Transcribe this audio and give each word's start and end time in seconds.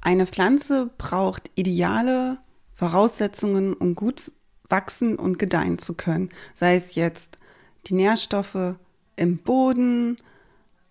Eine 0.00 0.26
Pflanze 0.26 0.90
braucht 0.96 1.50
ideale 1.54 2.38
Voraussetzungen, 2.74 3.74
um 3.74 3.94
gut 3.94 4.32
wachsen 4.68 5.16
und 5.16 5.38
gedeihen 5.38 5.78
zu 5.78 5.94
können. 5.94 6.30
Sei 6.54 6.76
es 6.76 6.94
jetzt 6.94 7.38
die 7.86 7.94
Nährstoffe 7.94 8.76
im 9.16 9.38
Boden, 9.38 10.16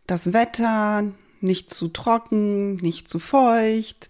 das 0.05 0.33
Wetter, 0.33 1.03
nicht 1.41 1.73
zu 1.73 1.87
trocken, 1.87 2.75
nicht 2.75 3.09
zu 3.09 3.19
feucht. 3.19 4.07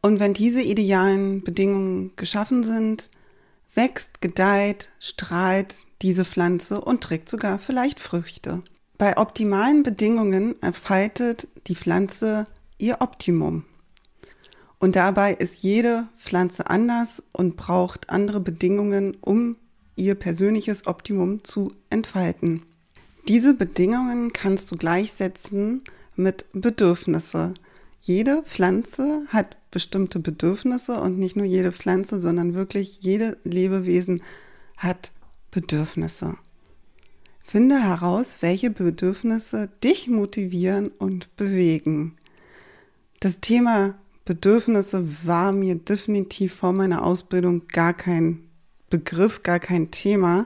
Und 0.00 0.20
wenn 0.20 0.34
diese 0.34 0.62
idealen 0.62 1.42
Bedingungen 1.42 2.12
geschaffen 2.16 2.64
sind, 2.64 3.10
wächst, 3.74 4.20
gedeiht, 4.20 4.90
strahlt 5.00 5.84
diese 6.02 6.24
Pflanze 6.24 6.80
und 6.80 7.02
trägt 7.02 7.28
sogar 7.28 7.58
vielleicht 7.58 8.00
Früchte. 8.00 8.62
Bei 8.96 9.16
optimalen 9.16 9.82
Bedingungen 9.82 10.60
entfaltet 10.62 11.48
die 11.66 11.76
Pflanze 11.76 12.46
ihr 12.78 13.00
Optimum. 13.00 13.64
Und 14.78 14.96
dabei 14.96 15.34
ist 15.34 15.62
jede 15.62 16.08
Pflanze 16.18 16.70
anders 16.70 17.22
und 17.32 17.56
braucht 17.56 18.10
andere 18.10 18.40
Bedingungen, 18.40 19.16
um 19.20 19.56
ihr 19.96 20.14
persönliches 20.14 20.86
Optimum 20.86 21.42
zu 21.42 21.72
entfalten. 21.90 22.62
Diese 23.26 23.54
Bedingungen 23.54 24.32
kannst 24.32 24.70
du 24.70 24.76
gleichsetzen 24.76 25.82
mit 26.16 26.46
Bedürfnisse. 26.52 27.54
Jede 28.00 28.42
Pflanze 28.44 29.22
hat 29.28 29.56
bestimmte 29.70 30.20
Bedürfnisse 30.20 31.00
und 31.00 31.18
nicht 31.18 31.36
nur 31.36 31.44
jede 31.44 31.72
Pflanze, 31.72 32.20
sondern 32.20 32.54
wirklich 32.54 32.98
jede 33.00 33.36
Lebewesen 33.44 34.22
hat 34.76 35.12
Bedürfnisse. 35.50 36.36
Finde 37.42 37.82
heraus, 37.82 38.38
welche 38.40 38.70
Bedürfnisse 38.70 39.68
dich 39.82 40.08
motivieren 40.08 40.88
und 40.88 41.34
bewegen. 41.36 42.16
Das 43.20 43.40
Thema 43.40 43.94
Bedürfnisse 44.28 45.26
war 45.26 45.52
mir 45.52 45.76
definitiv 45.76 46.56
vor 46.56 46.74
meiner 46.74 47.02
Ausbildung 47.02 47.66
gar 47.68 47.94
kein 47.94 48.46
Begriff, 48.90 49.42
gar 49.42 49.58
kein 49.58 49.90
Thema. 49.90 50.44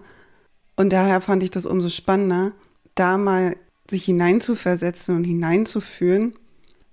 Und 0.77 0.93
daher 0.93 1.21
fand 1.21 1.43
ich 1.43 1.51
das 1.51 1.67
umso 1.67 1.89
spannender, 1.89 2.53
da 2.95 3.19
mal 3.19 3.57
sich 3.91 4.05
hineinzuversetzen 4.05 5.17
und 5.17 5.25
hineinzufühlen, 5.25 6.37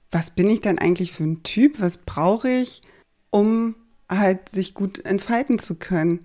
was 0.09 0.31
bin 0.31 0.49
ich 0.49 0.61
denn 0.61 0.79
eigentlich 0.79 1.11
für 1.11 1.25
ein 1.25 1.43
Typ, 1.43 1.79
was 1.79 1.99
brauche 1.99 2.49
ich, 2.49 2.81
um 3.29 3.75
halt 4.09 4.49
sich 4.49 4.73
gut 4.73 5.05
entfalten 5.05 5.59
zu 5.59 5.75
können. 5.75 6.21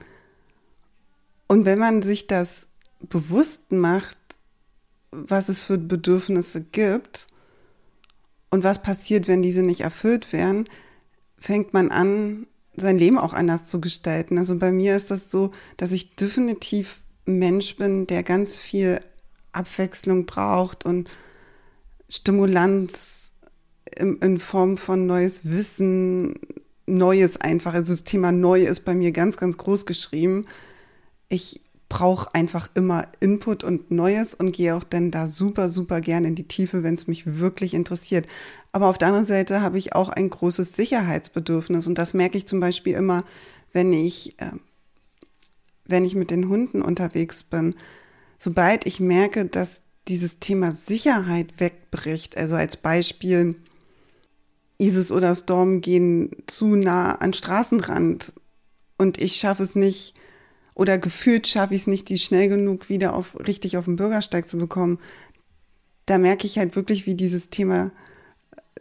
Und 1.46 1.66
wenn 1.66 1.78
man 1.78 2.00
sich 2.00 2.26
das 2.26 2.68
bewusst 3.02 3.70
macht, 3.70 4.16
was 5.10 5.50
es 5.50 5.62
für 5.62 5.76
Bedürfnisse 5.76 6.62
gibt, 6.62 7.26
und 8.54 8.62
was 8.62 8.82
passiert, 8.82 9.26
wenn 9.26 9.42
diese 9.42 9.62
nicht 9.62 9.80
erfüllt 9.80 10.32
werden, 10.32 10.64
fängt 11.38 11.74
man 11.74 11.90
an, 11.90 12.46
sein 12.76 12.96
Leben 12.96 13.18
auch 13.18 13.32
anders 13.32 13.64
zu 13.64 13.80
gestalten. 13.80 14.38
Also 14.38 14.56
bei 14.56 14.70
mir 14.70 14.94
ist 14.94 15.10
das 15.10 15.30
so, 15.30 15.50
dass 15.76 15.90
ich 15.90 16.14
definitiv 16.14 17.02
Mensch 17.26 17.76
bin, 17.76 18.06
der 18.06 18.22
ganz 18.22 18.56
viel 18.56 19.00
Abwechslung 19.50 20.24
braucht 20.24 20.84
und 20.84 21.10
Stimulanz 22.08 23.32
in, 23.98 24.18
in 24.18 24.38
Form 24.38 24.76
von 24.76 25.04
neues 25.06 25.50
Wissen, 25.50 26.38
Neues 26.86 27.40
einfach. 27.40 27.74
Also 27.74 27.92
das 27.92 28.04
Thema 28.04 28.30
Neu 28.30 28.66
ist 28.66 28.84
bei 28.84 28.94
mir 28.94 29.10
ganz, 29.10 29.36
ganz 29.36 29.58
groß 29.58 29.84
geschrieben. 29.84 30.46
Ich 31.28 31.60
brauche 31.94 32.34
einfach 32.34 32.68
immer 32.74 33.06
Input 33.20 33.62
und 33.62 33.92
Neues 33.92 34.34
und 34.34 34.50
gehe 34.50 34.74
auch 34.74 34.82
dann 34.82 35.12
da 35.12 35.28
super, 35.28 35.68
super 35.68 36.00
gerne 36.00 36.26
in 36.26 36.34
die 36.34 36.48
Tiefe, 36.48 36.82
wenn 36.82 36.94
es 36.94 37.06
mich 37.06 37.38
wirklich 37.38 37.72
interessiert. 37.72 38.26
Aber 38.72 38.88
auf 38.88 38.98
der 38.98 39.06
anderen 39.06 39.26
Seite 39.26 39.60
habe 39.60 39.78
ich 39.78 39.94
auch 39.94 40.08
ein 40.08 40.28
großes 40.28 40.74
Sicherheitsbedürfnis 40.74 41.86
und 41.86 41.96
das 41.96 42.12
merke 42.12 42.36
ich 42.36 42.46
zum 42.46 42.58
Beispiel 42.58 42.94
immer, 42.94 43.22
wenn 43.72 43.92
ich, 43.92 44.34
äh, 44.40 44.50
wenn 45.84 46.04
ich 46.04 46.16
mit 46.16 46.32
den 46.32 46.48
Hunden 46.48 46.82
unterwegs 46.82 47.44
bin. 47.44 47.76
Sobald 48.38 48.88
ich 48.88 48.98
merke, 48.98 49.44
dass 49.44 49.82
dieses 50.08 50.40
Thema 50.40 50.72
Sicherheit 50.72 51.60
wegbricht, 51.60 52.36
also 52.36 52.56
als 52.56 52.76
Beispiel, 52.76 53.54
Isis 54.78 55.12
oder 55.12 55.32
Storm 55.32 55.80
gehen 55.80 56.32
zu 56.48 56.74
nah 56.74 57.12
an 57.12 57.34
Straßenrand 57.34 58.34
und 58.98 59.22
ich 59.22 59.36
schaffe 59.36 59.62
es 59.62 59.76
nicht, 59.76 60.14
oder 60.74 60.98
gefühlt 60.98 61.46
schaffe 61.46 61.74
ich 61.74 61.82
es 61.82 61.86
nicht, 61.86 62.08
die 62.08 62.18
schnell 62.18 62.48
genug 62.48 62.88
wieder 62.88 63.14
auf, 63.14 63.38
richtig 63.46 63.76
auf 63.76 63.84
den 63.84 63.96
Bürgersteig 63.96 64.48
zu 64.48 64.58
bekommen. 64.58 64.98
Da 66.06 66.18
merke 66.18 66.46
ich 66.46 66.58
halt 66.58 66.76
wirklich, 66.76 67.06
wie 67.06 67.14
dieses 67.14 67.50
Thema 67.50 67.92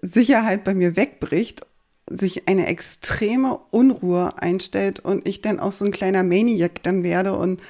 Sicherheit 0.01 0.63
bei 0.63 0.73
mir 0.73 0.95
wegbricht, 0.95 1.65
sich 2.09 2.47
eine 2.47 2.67
extreme 2.67 3.57
Unruhe 3.71 4.37
einstellt 4.41 4.99
und 4.99 5.27
ich 5.27 5.41
dann 5.41 5.59
auch 5.59 5.71
so 5.71 5.85
ein 5.85 5.91
kleiner 5.91 6.23
Maniac 6.23 6.83
dann 6.83 7.03
werde 7.03 7.33
und 7.37 7.61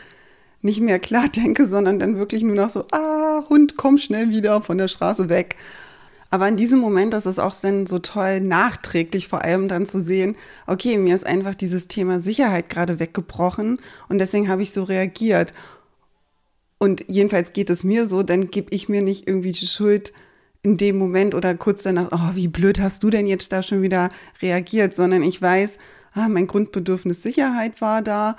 nicht 0.62 0.82
mehr 0.82 1.00
klar 1.00 1.28
denke, 1.30 1.66
sondern 1.66 2.00
dann 2.00 2.18
wirklich 2.18 2.44
nur 2.44 2.56
noch 2.56 2.70
so, 2.70 2.86
ah, 2.92 3.44
Hund, 3.50 3.78
komm 3.78 3.98
schnell 3.98 4.30
wieder 4.30 4.62
von 4.62 4.78
der 4.78 4.88
Straße 4.88 5.30
weg. 5.30 5.56
Aber 6.34 6.48
in 6.48 6.58
diesem 6.58 6.80
Moment 6.80 7.14
ist 7.14 7.28
es 7.28 7.38
auch 7.38 7.54
dann 7.54 7.86
so 7.86 8.00
toll, 8.00 8.40
nachträglich 8.42 9.28
vor 9.28 9.44
allem 9.44 9.68
dann 9.68 9.88
zu 9.88 10.02
sehen, 10.02 10.36
okay, 10.66 10.98
mir 10.98 11.14
ist 11.14 11.28
einfach 11.28 11.54
dieses 11.54 11.88
Thema 11.88 12.20
Sicherheit 12.20 12.70
gerade 12.70 13.00
weggebrochen 13.00 13.78
und 14.10 14.18
deswegen 14.18 14.50
habe 14.50 14.64
ich 14.64 14.72
so 14.72 14.82
reagiert. 14.82 15.54
Und 16.80 17.06
jedenfalls 17.08 17.54
geht 17.54 17.70
es 17.70 17.84
mir 17.84 18.06
so, 18.06 18.24
dann 18.24 18.50
gebe 18.50 18.74
ich 18.74 18.90
mir 18.90 19.04
nicht 19.04 19.28
irgendwie 19.28 19.52
die 19.52 19.68
Schuld 19.68 20.12
in 20.64 20.76
dem 20.76 20.98
Moment 20.98 21.36
oder 21.36 21.54
kurz 21.54 21.84
danach, 21.84 22.10
oh, 22.12 22.36
wie 22.36 22.48
blöd 22.48 22.80
hast 22.80 23.04
du 23.04 23.12
denn 23.12 23.28
jetzt 23.28 23.52
da 23.52 23.62
schon 23.62 23.84
wieder 23.84 24.10
reagiert, 24.42 24.96
sondern 24.96 25.22
ich 25.22 25.40
weiß, 25.40 25.78
ah, 26.14 26.30
mein 26.30 26.48
Grundbedürfnis 26.48 27.22
Sicherheit 27.22 27.80
war 27.80 28.02
da 28.02 28.38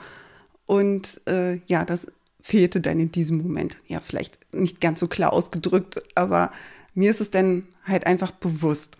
und 0.66 1.20
äh, 1.28 1.60
ja, 1.66 1.84
das 1.84 2.08
fehlte 2.42 2.80
dann 2.80 2.98
in 2.98 3.12
diesem 3.12 3.38
Moment. 3.38 3.76
Ja, 3.86 4.00
vielleicht 4.00 4.52
nicht 4.52 4.80
ganz 4.80 4.98
so 4.98 5.06
klar 5.06 5.32
ausgedrückt, 5.32 6.02
aber 6.16 6.50
mir 6.94 7.10
ist 7.10 7.20
es 7.20 7.30
dann 7.30 7.66
halt 7.84 8.06
einfach 8.06 8.30
bewusst. 8.30 8.98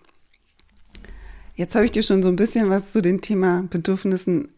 Jetzt 1.55 1.75
habe 1.75 1.85
ich 1.85 1.93
dir 1.93 2.03
schon 2.03 2.23
so 2.23 2.29
ein 2.29 2.37
bisschen 2.37 2.69
was 2.69 2.93
zu 2.93 3.01
dem 3.01 3.21
Thema 3.21 3.63
Bedürfnissen 3.63 4.49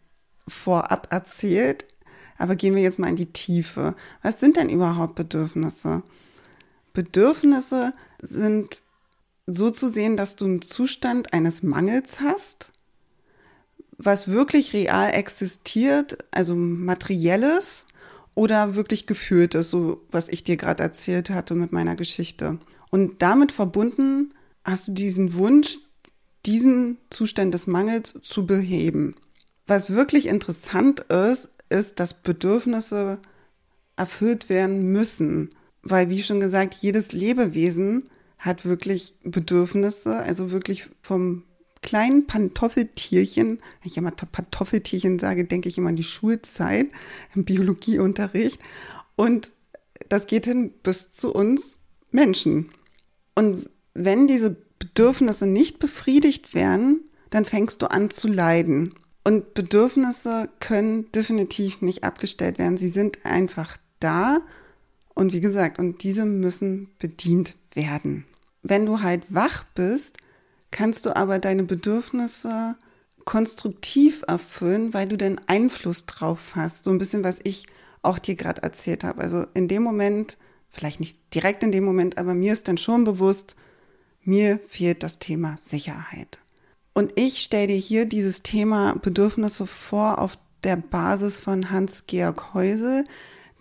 vorab 0.49 1.09
erzählt, 1.11 1.85
aber 2.39 2.57
gehen 2.57 2.75
wir 2.75 2.83
jetzt 2.83 2.99
mal 2.99 3.09
in 3.09 3.17
die 3.17 3.33
Tiefe. 3.33 3.95
Was 4.23 4.41
sind 4.41 4.57
denn 4.57 4.71
überhaupt 4.71 5.15
Bedürfnisse? 5.15 6.03
Bedürfnisse 6.93 7.93
sind 8.21 8.83
so 9.47 9.71
zu 9.71 9.89
sehen, 9.89 10.17
dass 10.17 10.37
du 10.37 10.47
einen 10.47 10.63
Zustand 10.63 11.33
eines 11.33 11.63
Mangels 11.63 12.21
hast, 12.21 12.73
was 13.99 14.29
wirklich 14.29 14.73
real 14.73 15.13
existiert, 15.13 16.19
also 16.31 16.55
materielles 16.55 17.87
oder 18.35 18.75
wirklich 18.75 19.07
gefühltes, 19.07 19.71
so 19.71 20.03
was 20.11 20.29
ich 20.29 20.45
dir 20.45 20.56
gerade 20.56 20.82
erzählt 20.82 21.31
hatte 21.31 21.55
mit 21.55 21.73
meiner 21.73 21.97
Geschichte. 21.97 22.59
Und 22.91 23.23
damit 23.23 23.53
verbunden 23.53 24.33
hast 24.65 24.88
du 24.88 24.93
diesen 24.93 25.35
Wunsch, 25.35 25.79
diesen 26.44 26.99
Zustand 27.11 27.55
des 27.55 27.67
Mangels 27.67 28.15
zu 28.23 28.47
beheben. 28.47 29.17
Was 29.67 29.91
wirklich 29.91 30.27
interessant 30.27 31.00
ist, 31.00 31.50
ist, 31.69 31.99
dass 31.99 32.15
Bedürfnisse 32.15 33.19
erfüllt 33.97 34.49
werden 34.49 34.93
müssen. 34.93 35.50
Weil, 35.83 36.11
wie 36.11 36.23
schon 36.23 36.41
gesagt, 36.41 36.75
jedes 36.75 37.12
Lebewesen 37.12 38.09
hat 38.38 38.65
wirklich 38.65 39.15
Bedürfnisse, 39.25 40.17
also 40.17 40.50
wirklich 40.50 40.89
vom 41.03 41.43
kleinen 41.82 42.27
Pantoffeltierchen, 42.27 43.49
wenn 43.49 43.59
ich 43.85 43.97
immer 43.97 44.11
Pantoffeltierchen 44.11 45.19
sage, 45.19 45.44
denke 45.44 45.69
ich 45.69 45.79
immer 45.79 45.91
an 45.91 45.97
die 45.97 46.03
Schulzeit 46.03 46.89
im 47.35 47.44
Biologieunterricht. 47.44 48.61
Und 49.15 49.53
das 50.09 50.27
geht 50.27 50.47
hin 50.47 50.73
bis 50.82 51.12
zu 51.12 51.32
uns 51.32 51.79
Menschen. 52.17 52.71
Und 53.37 53.71
wenn 53.95 54.27
diese 54.27 54.57
Bedürfnisse 54.79 55.47
nicht 55.47 55.79
befriedigt 55.79 56.55
werden, 56.55 57.03
dann 57.31 57.45
fängst 57.45 57.83
du 57.83 57.91
an 57.91 58.11
zu 58.11 58.27
leiden. 58.27 58.95
Und 59.23 59.55
Bedürfnisse 59.55 60.49
können 60.59 61.11
definitiv 61.13 61.83
nicht 61.83 62.03
abgestellt 62.05 62.59
werden. 62.59 62.79
Sie 62.79 62.89
sind 62.89 63.25
einfach 63.25 63.77
da. 64.01 64.41
Und 65.15 65.33
wie 65.33 65.41
gesagt, 65.41 65.79
und 65.79 66.03
diese 66.03 66.25
müssen 66.25 66.89
bedient 66.99 67.57
werden. 67.75 68.25
wenn 68.63 68.87
du 68.87 69.03
halt 69.03 69.23
wach 69.29 69.65
bist, 69.75 70.17
kannst 70.73 71.07
du 71.07 71.15
aber 71.15 71.39
deine 71.39 71.63
Bedürfnisse 71.63 72.75
konstruktiv 73.25 74.25
erfüllen, 74.27 74.93
weil 74.93 75.07
du 75.07 75.17
den 75.17 75.39
Einfluss 75.47 76.07
drauf 76.07 76.57
hast. 76.57 76.83
So 76.85 76.91
ein 76.91 76.99
bisschen, 76.99 77.23
was 77.23 77.39
ich 77.45 77.67
auch 78.03 78.19
dir 78.19 78.35
gerade 78.35 78.63
erzählt 78.63 79.05
habe. 79.05 79.21
Also 79.21 79.45
in 79.55 79.69
dem 79.69 79.83
Moment, 79.83 80.39
vielleicht 80.76 81.00
nicht 81.00 81.19
direkt 81.34 81.62
in 81.62 81.73
dem 81.73 81.84
Moment, 81.84 82.19
aber 82.19 82.34
mir 82.34 82.52
ist 82.52 82.69
dann 82.69 82.78
schon 82.78 83.05
bewusst, 83.05 83.56
mir 84.23 84.61
fehlt 84.69 85.02
das 85.02 85.19
Thema 85.19 85.56
Sicherheit. 85.58 86.38
Und 86.94 87.12
ich 87.17 87.40
stelle 87.40 87.69
dir 87.69 87.76
hier 87.76 88.06
dieses 88.06 88.43
Thema 88.43 88.94
Bedürfnisse 88.94 89.67
vor 89.67 90.19
auf 90.19 90.38
der 90.64 90.76
Basis 90.76 91.37
von 91.37 91.70
Hans-Georg 91.70 92.55
Heusel, 92.55 93.05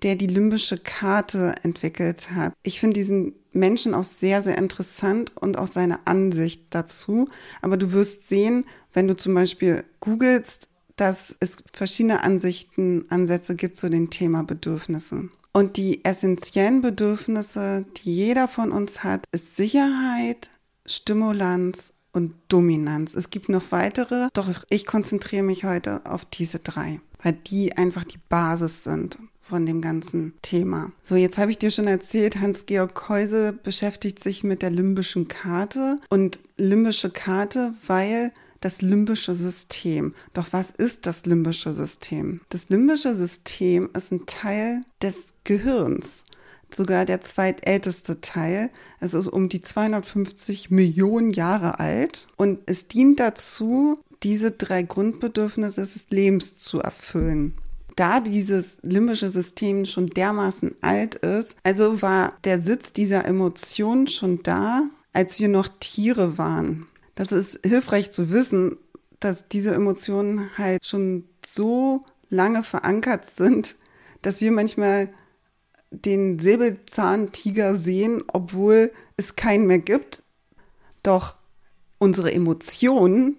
der 0.03 0.15
die 0.15 0.27
limbische 0.27 0.77
Karte 0.77 1.55
entwickelt 1.63 2.31
hat. 2.31 2.53
Ich 2.63 2.79
finde 2.79 2.95
diesen 2.95 3.33
Menschen 3.53 3.93
auch 3.93 4.03
sehr, 4.03 4.41
sehr 4.41 4.57
interessant 4.57 5.31
und 5.35 5.57
auch 5.57 5.67
seine 5.67 6.05
Ansicht 6.05 6.63
dazu. 6.71 7.29
Aber 7.61 7.77
du 7.77 7.93
wirst 7.93 8.27
sehen, 8.27 8.65
wenn 8.93 9.07
du 9.07 9.15
zum 9.15 9.33
Beispiel 9.33 9.83
googelst, 9.99 10.69
dass 10.95 11.35
es 11.39 11.57
verschiedene 11.73 12.23
Ansichten, 12.23 13.05
Ansätze 13.09 13.55
gibt 13.55 13.77
zu 13.77 13.89
dem 13.89 14.09
Thema 14.09 14.43
Bedürfnisse. 14.43 15.29
Und 15.55 15.77
die 15.77 16.03
essentiellen 16.03 16.81
Bedürfnisse, 16.81 17.85
die 17.95 18.13
jeder 18.13 18.49
von 18.49 18.73
uns 18.73 19.05
hat, 19.05 19.23
ist 19.31 19.55
Sicherheit, 19.55 20.49
Stimulanz 20.85 21.93
und 22.11 22.33
Dominanz. 22.49 23.15
Es 23.15 23.29
gibt 23.29 23.47
noch 23.47 23.71
weitere, 23.71 24.27
doch 24.33 24.49
ich 24.69 24.85
konzentriere 24.85 25.43
mich 25.43 25.63
heute 25.63 26.01
auf 26.05 26.25
diese 26.25 26.59
drei, 26.59 26.99
weil 27.23 27.31
die 27.31 27.77
einfach 27.77 28.03
die 28.03 28.19
Basis 28.27 28.83
sind 28.83 29.17
von 29.39 29.65
dem 29.65 29.79
ganzen 29.79 30.33
Thema. 30.41 30.91
So, 31.05 31.15
jetzt 31.15 31.37
habe 31.37 31.51
ich 31.51 31.57
dir 31.57 31.71
schon 31.71 31.87
erzählt, 31.87 32.41
Hans-Georg 32.41 32.93
Keuse 32.93 33.53
beschäftigt 33.53 34.21
sich 34.21 34.43
mit 34.43 34.61
der 34.61 34.71
limbischen 34.71 35.29
Karte 35.29 36.01
und 36.09 36.41
limbische 36.57 37.11
Karte, 37.11 37.75
weil 37.87 38.33
das 38.61 38.81
limbische 38.81 39.35
System. 39.35 40.13
Doch 40.33 40.47
was 40.51 40.71
ist 40.71 41.05
das 41.05 41.25
limbische 41.25 41.73
System? 41.73 42.41
Das 42.49 42.69
limbische 42.69 43.15
System 43.15 43.89
ist 43.95 44.11
ein 44.11 44.25
Teil 44.25 44.83
des 45.01 45.33
Gehirns 45.43 46.25
sogar 46.73 47.05
der 47.05 47.21
zweitälteste 47.21 48.19
Teil. 48.19 48.69
Es 48.99 49.13
ist 49.13 49.27
um 49.27 49.47
die 49.47 49.61
250 49.61 50.71
Millionen 50.71 51.31
Jahre 51.31 51.79
alt 51.79 52.27
und 52.35 52.59
es 52.65 52.89
dient 52.89 53.19
dazu, 53.19 53.99
diese 54.23 54.51
drei 54.51 54.83
Grundbedürfnisse 54.83 55.81
des 55.81 56.07
Lebens 56.09 56.57
zu 56.57 56.79
erfüllen 56.79 57.55
da 57.95 58.19
dieses 58.19 58.79
limbische 58.81 59.29
System 59.29 59.85
schon 59.85 60.07
dermaßen 60.07 60.75
alt 60.81 61.15
ist, 61.15 61.55
also 61.63 62.01
war 62.01 62.33
der 62.43 62.61
Sitz 62.61 62.93
dieser 62.93 63.25
Emotionen 63.25 64.07
schon 64.07 64.43
da, 64.43 64.89
als 65.13 65.39
wir 65.39 65.47
noch 65.47 65.69
Tiere 65.79 66.37
waren. 66.37 66.87
Das 67.15 67.31
ist 67.31 67.59
hilfreich 67.65 68.11
zu 68.11 68.31
wissen, 68.31 68.77
dass 69.19 69.47
diese 69.47 69.73
Emotionen 69.73 70.49
halt 70.57 70.85
schon 70.85 71.25
so 71.45 72.03
lange 72.29 72.63
verankert 72.63 73.25
sind, 73.25 73.75
dass 74.21 74.41
wir 74.41 74.51
manchmal 74.51 75.09
den 75.91 76.39
Säbelzahntiger 76.39 77.75
sehen, 77.75 78.23
obwohl 78.27 78.91
es 79.17 79.35
keinen 79.35 79.67
mehr 79.67 79.79
gibt. 79.79 80.23
Doch 81.03 81.35
unsere 81.99 82.33
Emotionen 82.33 83.37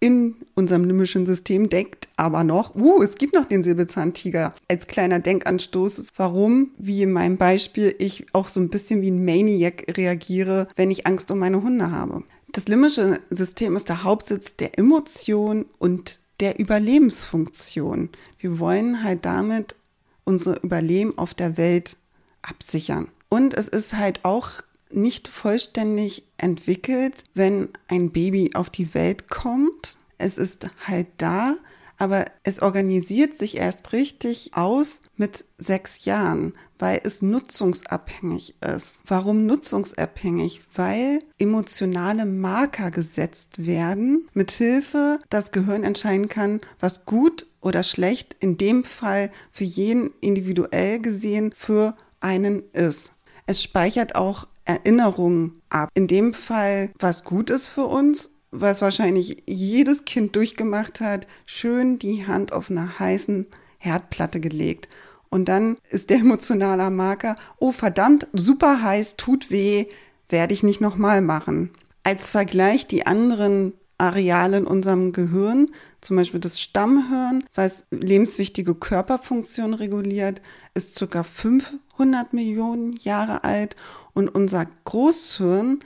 in 0.00 0.36
unserem 0.54 0.84
limbischen 0.84 1.24
System 1.24 1.70
denkt 1.70 2.08
aber 2.16 2.44
noch, 2.44 2.74
uh, 2.74 3.02
es 3.02 3.14
gibt 3.14 3.34
noch 3.34 3.46
den 3.46 3.62
Säbelzahntiger 3.62 4.54
als 4.68 4.86
kleiner 4.86 5.18
Denkanstoß, 5.18 6.04
warum, 6.16 6.72
wie 6.76 7.02
in 7.02 7.12
meinem 7.12 7.38
Beispiel, 7.38 7.94
ich 7.98 8.26
auch 8.34 8.48
so 8.48 8.60
ein 8.60 8.68
bisschen 8.68 9.00
wie 9.00 9.10
ein 9.10 9.24
Maniac 9.24 9.96
reagiere, 9.96 10.68
wenn 10.76 10.90
ich 10.90 11.06
Angst 11.06 11.30
um 11.30 11.38
meine 11.38 11.62
Hunde 11.62 11.90
habe. 11.90 12.22
Das 12.54 12.68
limbische 12.68 13.20
System 13.30 13.74
ist 13.74 13.88
der 13.88 14.04
Hauptsitz 14.04 14.54
der 14.54 14.78
Emotion 14.78 15.66
und 15.80 16.20
der 16.38 16.60
Überlebensfunktion. 16.60 18.10
Wir 18.38 18.60
wollen 18.60 19.02
halt 19.02 19.24
damit 19.24 19.74
unser 20.22 20.62
Überleben 20.62 21.18
auf 21.18 21.34
der 21.34 21.56
Welt 21.56 21.96
absichern. 22.42 23.08
Und 23.28 23.54
es 23.54 23.66
ist 23.66 23.94
halt 23.94 24.24
auch 24.24 24.50
nicht 24.88 25.26
vollständig 25.26 26.22
entwickelt, 26.38 27.24
wenn 27.34 27.70
ein 27.88 28.12
Baby 28.12 28.52
auf 28.54 28.70
die 28.70 28.94
Welt 28.94 29.28
kommt. 29.28 29.96
Es 30.18 30.38
ist 30.38 30.68
halt 30.86 31.08
da, 31.18 31.56
aber 31.98 32.24
es 32.42 32.60
organisiert 32.60 33.36
sich 33.36 33.56
erst 33.56 33.92
richtig 33.92 34.52
aus 34.54 35.00
mit 35.16 35.44
sechs 35.58 36.04
Jahren, 36.04 36.54
weil 36.78 37.00
es 37.04 37.22
nutzungsabhängig 37.22 38.56
ist. 38.62 38.98
Warum 39.06 39.46
nutzungsabhängig? 39.46 40.62
Weil 40.74 41.20
emotionale 41.38 42.26
Marker 42.26 42.90
gesetzt 42.90 43.66
werden, 43.66 44.28
mithilfe 44.34 45.18
das 45.30 45.52
Gehirn 45.52 45.84
entscheiden 45.84 46.28
kann, 46.28 46.60
was 46.80 47.04
gut 47.04 47.46
oder 47.60 47.82
schlecht 47.82 48.36
in 48.40 48.56
dem 48.56 48.84
Fall 48.84 49.30
für 49.50 49.64
jeden 49.64 50.10
individuell 50.20 51.00
gesehen 51.00 51.52
für 51.56 51.96
einen 52.20 52.62
ist. 52.72 53.12
Es 53.46 53.62
speichert 53.62 54.14
auch 54.14 54.48
Erinnerungen 54.64 55.60
ab. 55.68 55.90
In 55.94 56.06
dem 56.06 56.34
Fall, 56.34 56.90
was 56.98 57.24
gut 57.24 57.50
ist 57.50 57.68
für 57.68 57.86
uns, 57.86 58.30
was 58.54 58.82
wahrscheinlich 58.82 59.42
jedes 59.46 60.04
Kind 60.04 60.36
durchgemacht 60.36 61.00
hat, 61.00 61.26
schön 61.44 61.98
die 61.98 62.26
Hand 62.26 62.52
auf 62.52 62.70
einer 62.70 62.98
heißen 62.98 63.46
Herdplatte 63.78 64.40
gelegt. 64.40 64.88
Und 65.28 65.46
dann 65.46 65.76
ist 65.90 66.10
der 66.10 66.18
emotionale 66.18 66.90
Marker, 66.90 67.36
oh 67.58 67.72
verdammt, 67.72 68.28
super 68.32 68.82
heiß, 68.82 69.16
tut 69.16 69.50
weh, 69.50 69.86
werde 70.28 70.54
ich 70.54 70.62
nicht 70.62 70.80
nochmal 70.80 71.20
machen. 71.20 71.70
Als 72.04 72.30
Vergleich 72.30 72.86
die 72.86 73.06
anderen 73.06 73.72
Areale 73.98 74.58
in 74.58 74.66
unserem 74.66 75.12
Gehirn, 75.12 75.70
zum 76.00 76.16
Beispiel 76.16 76.40
das 76.40 76.60
Stammhirn, 76.60 77.44
was 77.54 77.86
lebenswichtige 77.90 78.74
Körperfunktionen 78.74 79.74
reguliert, 79.74 80.40
ist 80.74 80.98
ca. 81.10 81.22
500 81.22 82.32
Millionen 82.32 82.92
Jahre 82.92 83.42
alt 83.42 83.74
und 84.12 84.28
unser 84.28 84.66
Großhirn, 84.84 85.80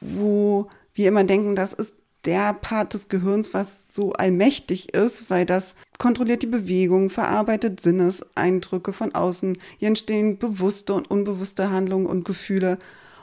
wo 0.00 0.68
wir 0.94 1.08
immer 1.08 1.24
denken, 1.24 1.56
das 1.56 1.72
ist 1.72 1.94
der 2.24 2.52
Part 2.52 2.92
des 2.92 3.08
Gehirns, 3.08 3.54
was 3.54 3.94
so 3.94 4.12
allmächtig 4.12 4.94
ist, 4.94 5.30
weil 5.30 5.46
das 5.46 5.74
kontrolliert 5.98 6.42
die 6.42 6.46
Bewegung, 6.46 7.08
verarbeitet 7.08 7.80
Sinneseindrücke 7.80 8.92
von 8.92 9.14
außen. 9.14 9.56
Hier 9.78 9.88
entstehen 9.88 10.38
bewusste 10.38 10.94
und 10.94 11.10
unbewusste 11.10 11.70
Handlungen 11.70 12.06
und 12.06 12.24
Gefühle. 12.24 12.78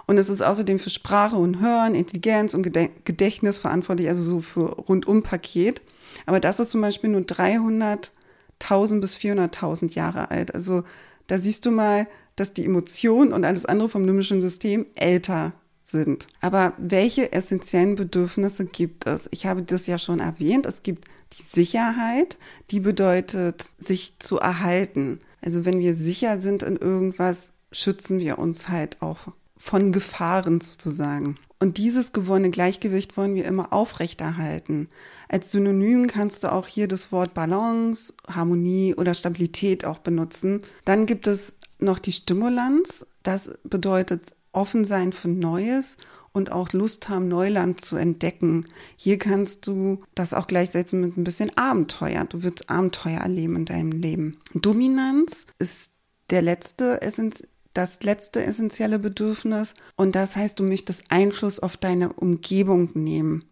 Und 0.08 0.18
es 0.18 0.30
ist 0.30 0.42
außerdem 0.42 0.80
für 0.80 0.90
Sprache 0.90 1.36
und 1.36 1.60
Hören, 1.60 1.94
Intelligenz 1.94 2.54
und 2.54 2.64
Gedächtnis 2.64 3.60
verantwortlich, 3.60 4.08
also 4.08 4.22
so 4.22 4.42
für 4.42 4.72
Rundum-Paket. 4.72 5.82
Aber 6.26 6.40
das 6.40 6.60
ist 6.60 6.72
zum 6.72 6.82
Beispiel 6.82 7.10
nur 7.10 7.22
300.000 7.22 9.02
bis 9.02 9.18
400.000 9.18 9.94
Jahre 9.94 10.32
alt. 10.32 10.56
Also 10.56 10.84
da 11.28 11.38
siehst 11.38 11.66
du 11.66 11.72
mal, 11.72 12.08
dass 12.36 12.54
die 12.54 12.66
Emotion 12.66 13.34
und 13.34 13.44
alles 13.44 13.66
andere 13.66 13.90
vom 13.90 14.06
limbischen 14.06 14.42
System 14.42 14.86
älter 14.96 15.54
sind. 15.90 16.28
Aber 16.42 16.74
welche 16.78 17.32
essentiellen 17.32 17.96
Bedürfnisse 17.96 18.66
gibt 18.66 19.08
es? 19.08 19.28
Ich 19.32 19.46
habe 19.46 19.64
das 19.64 19.88
ja 19.88 19.98
schon 19.98 20.20
erwähnt. 20.20 20.66
Es 20.66 20.84
gibt 20.84 21.06
die 21.34 21.44
Sicherheit, 21.44 22.38
die 22.72 22.80
bedeutet, 22.80 23.66
sich 23.80 24.20
zu 24.20 24.38
erhalten. 24.38 25.20
Also 25.42 25.66
wenn 25.66 25.80
wir 25.80 25.96
sicher 25.96 26.42
sind 26.42 26.64
in 26.64 26.78
irgendwas, 26.78 27.52
schützen 27.72 28.20
wir 28.20 28.40
uns 28.40 28.70
halt 28.70 29.02
auch 29.02 29.34
von 29.58 29.92
Gefahren 29.92 30.62
sozusagen. 30.62 31.38
Und 31.60 31.78
dieses 31.78 32.14
gewonnene 32.14 32.52
Gleichgewicht 32.52 33.18
wollen 33.18 33.34
wir 33.34 33.46
immer 33.46 33.74
aufrechterhalten. 33.74 34.90
Als 35.28 35.52
Synonym 35.52 36.08
kannst 36.08 36.44
du 36.44 36.52
auch 36.52 36.68
hier 36.68 36.88
das 36.88 37.12
Wort 37.12 37.34
Balance, 37.34 38.14
Harmonie 38.30 38.94
oder 38.94 39.16
Stabilität 39.16 39.84
auch 39.84 39.98
benutzen. 39.98 40.62
Dann 40.86 41.08
gibt 41.08 41.26
es 41.26 41.56
noch 41.80 41.98
die 41.98 42.12
Stimulanz. 42.12 43.08
Das 43.24 43.58
bedeutet 43.64 44.34
offen 44.52 44.86
sein 44.86 45.14
für 45.14 45.30
Neues 45.30 45.98
und 46.32 46.52
auch 46.52 46.72
Lust 46.74 47.10
haben, 47.10 47.28
Neuland 47.28 47.84
zu 47.84 47.96
entdecken. 47.96 48.68
Hier 48.96 49.18
kannst 49.18 49.68
du 49.68 50.04
das 50.16 50.34
auch 50.34 50.48
gleichsetzen 50.48 51.02
mit 51.02 51.18
ein 51.18 51.24
bisschen 51.24 51.56
Abenteuer. 51.58 52.26
Du 52.26 52.44
wirst 52.44 52.70
Abenteuer 52.70 53.20
erleben 53.20 53.56
in 53.56 53.66
deinem 53.66 53.92
Leben. 53.92 54.38
Dominanz 54.54 55.48
ist 55.60 55.92
der 56.30 56.42
letzte 56.42 57.02
Essenz 57.02 57.44
das 57.74 58.02
letzte 58.02 58.44
essentielle 58.44 58.98
Bedürfnis 58.98 59.76
und 59.96 60.16
das 60.16 60.36
heißt, 60.36 60.60
du 60.60 60.64
möchtest 60.64 61.04
Einfluss 61.10 61.60
auf 61.60 61.78
deine 61.78 62.12
Umgebung 62.14 62.90
nehmen. 62.96 63.46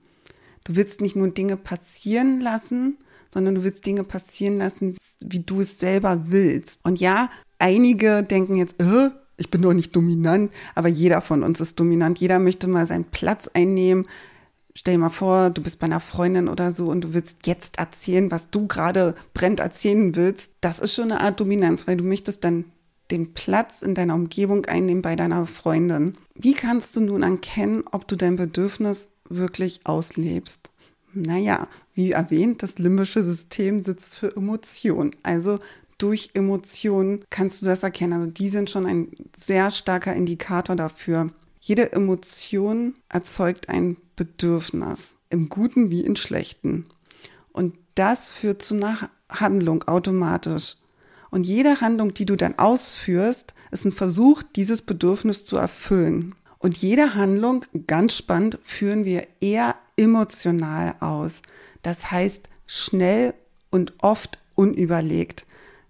Du 0.64 0.76
willst 0.76 1.00
nicht 1.00 1.16
nur 1.16 1.30
Dinge 1.30 1.58
passieren 1.58 2.42
lassen, 2.42 2.98
sondern 3.32 3.54
du 3.54 3.64
willst 3.64 3.86
Dinge 3.86 4.04
passieren 4.04 4.58
lassen, 4.58 4.98
wie 5.24 5.42
du 5.42 5.62
es 5.62 5.80
selber 5.80 6.24
willst. 6.30 6.80
Und 6.84 7.00
ja, 7.00 7.30
einige 7.60 8.24
denken 8.24 8.56
jetzt, 8.56 8.82
äh, 8.82 9.12
ich 9.38 9.50
bin 9.50 9.62
doch 9.62 9.74
nicht 9.74 9.96
dominant, 9.96 10.52
aber 10.76 10.88
jeder 10.88 11.22
von 11.22 11.44
uns 11.44 11.60
ist 11.60 11.80
dominant. 11.80 12.20
Jeder 12.20 12.40
möchte 12.40 12.68
mal 12.68 12.88
seinen 12.88 13.06
Platz 13.06 13.50
einnehmen. 13.54 14.08
Stell 14.74 14.96
dir 14.96 15.00
mal 15.00 15.10
vor, 15.10 15.50
du 15.50 15.62
bist 15.62 15.80
bei 15.80 15.86
einer 15.86 16.00
Freundin 16.00 16.48
oder 16.48 16.72
so 16.72 16.90
und 16.90 17.02
du 17.02 17.14
willst 17.14 17.48
jetzt 17.48 17.80
erzählen, 17.80 18.32
was 18.32 18.50
du 18.50 18.68
gerade 18.68 19.16
brennt 19.34 19.60
erzählen 19.60 20.16
willst. 20.16 20.52
Das 20.62 20.80
ist 20.80 20.94
schon 20.94 21.12
eine 21.12 21.22
Art 21.22 21.40
Dominanz, 21.40 21.88
weil 21.88 21.98
du 21.98 22.04
möchtest 22.04 22.44
dann 22.44 22.66
den 23.12 23.34
Platz 23.34 23.82
in 23.82 23.94
deiner 23.94 24.16
Umgebung 24.16 24.66
einnehmen 24.66 25.02
bei 25.02 25.16
deiner 25.16 25.46
Freundin. 25.48 26.18
Wie 26.34 26.54
kannst 26.54 26.96
du 26.96 27.02
nun 27.02 27.24
erkennen, 27.24 27.84
ob 27.92 28.08
du 28.08 28.16
dein 28.16 28.36
Bedürfnis 28.36 29.12
wirklich 29.30 29.82
auslebst? 29.86 30.72
Naja, 31.14 31.68
wie 31.94 32.12
erwähnt, 32.12 32.62
das 32.62 32.78
limbische 32.78 33.24
System 33.24 33.84
sitzt 33.84 34.18
für 34.18 34.36
Emotionen. 34.36 35.12
Also 35.24 35.60
durch 35.98 36.32
Emotionen 36.34 37.24
kannst 37.30 37.62
du 37.62 37.66
das 37.66 37.84
erkennen. 37.84 38.14
Also 38.14 38.30
die 38.30 38.50
sind 38.50 38.70
schon 38.70 38.86
ein 38.86 39.12
sehr 39.38 39.72
starker 39.72 40.14
Indikator 40.14 40.76
dafür. 40.76 41.32
Jede 41.62 41.92
Emotion 41.94 42.96
erzeugt 43.10 43.70
ein 43.70 43.98
Bedürfnis, 44.16 45.16
im 45.30 45.50
Guten 45.50 45.90
wie 45.90 46.06
im 46.06 46.16
Schlechten. 46.16 46.86
Und 47.52 47.76
das 47.96 48.30
führt 48.30 48.62
zu 48.62 48.76
einer 48.76 49.10
Handlung 49.30 49.84
automatisch. 49.84 50.78
Und 51.32 51.46
jede 51.46 51.82
Handlung, 51.82 52.14
die 52.14 52.26
du 52.26 52.36
dann 52.36 52.60
ausführst, 52.60 53.54
ist 53.72 53.86
ein 53.86 53.92
Versuch, 53.92 54.44
dieses 54.56 54.82
Bedürfnis 54.82 55.44
zu 55.44 55.58
erfüllen. 55.58 56.36
Und 56.60 56.78
jede 56.78 57.16
Handlung, 57.16 57.66
ganz 57.88 58.16
spannend, 58.16 58.60
führen 58.64 59.06
wir 59.06 59.28
eher 59.40 59.76
emotional 59.98 60.96
aus. 61.00 61.42
Das 61.82 62.12
heißt 62.12 62.50
schnell 62.68 63.34
und 63.70 63.94
oft 64.00 64.40
unüberlegt. 64.56 65.46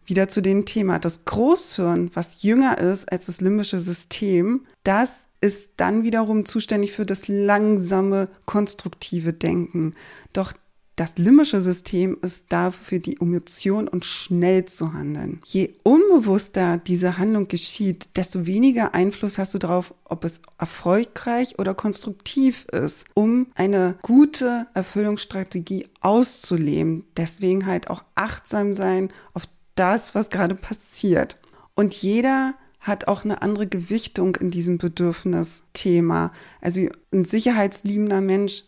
Wieder 0.05 0.27
zu 0.27 0.41
dem 0.41 0.65
Thema. 0.65 0.99
Das 0.99 1.25
Großhirn, 1.25 2.11
was 2.13 2.43
jünger 2.43 2.77
ist 2.77 3.11
als 3.11 3.25
das 3.25 3.41
limbische 3.41 3.79
System, 3.79 4.65
das 4.83 5.27
ist 5.41 5.71
dann 5.77 6.03
wiederum 6.03 6.45
zuständig 6.45 6.91
für 6.91 7.05
das 7.05 7.27
langsame, 7.27 8.29
konstruktive 8.45 9.33
Denken. 9.33 9.95
Doch 10.33 10.53
das 10.95 11.17
limbische 11.17 11.59
System 11.59 12.17
ist 12.21 12.45
da 12.49 12.71
für 12.71 12.99
die 12.99 13.19
Emotion 13.19 13.89
und 13.89 14.05
schnell 14.05 14.65
zu 14.65 14.93
handeln. 14.93 15.41
Je 15.43 15.73
unbewusster 15.83 16.77
diese 16.77 17.17
Handlung 17.17 17.49
geschieht, 17.49 18.07
desto 18.15 18.45
weniger 18.45 18.95
Einfluss 18.95 19.37
hast 19.37 19.53
du 19.53 19.57
darauf, 19.57 19.93
ob 20.05 20.23
es 20.23 20.41
erfolgreich 20.57 21.59
oder 21.59 21.73
konstruktiv 21.73 22.65
ist, 22.71 23.03
um 23.13 23.47
eine 23.55 23.97
gute 24.03 24.67
Erfüllungsstrategie 24.73 25.87
auszuleben. 25.99 27.03
Deswegen 27.17 27.65
halt 27.65 27.89
auch 27.89 28.05
achtsam 28.15 28.73
sein 28.73 29.09
auf 29.33 29.43
das, 29.75 30.15
was 30.15 30.29
gerade 30.29 30.55
passiert. 30.55 31.37
Und 31.75 31.93
jeder 31.93 32.55
hat 32.79 33.07
auch 33.07 33.23
eine 33.23 33.41
andere 33.41 33.67
Gewichtung 33.67 34.35
in 34.35 34.51
diesem 34.51 34.77
Bedürfnisthema. 34.77 36.31
Also 36.61 36.87
ein 37.11 37.25
sicherheitsliebender 37.25 38.21
Mensch 38.21 38.63